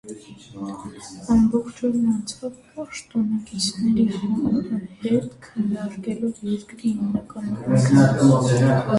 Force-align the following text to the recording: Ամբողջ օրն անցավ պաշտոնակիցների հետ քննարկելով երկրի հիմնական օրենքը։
Ամբողջ 1.33 1.81
օրն 1.89 2.05
անցավ 2.13 2.55
պաշտոնակիցների 2.77 4.05
հետ 5.03 5.35
քննարկելով 5.43 6.41
երկրի 6.53 6.95
հիմնական 6.95 7.53
օրենքը։ 7.59 8.71